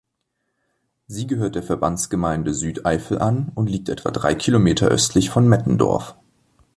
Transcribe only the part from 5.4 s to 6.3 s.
Mettendorf.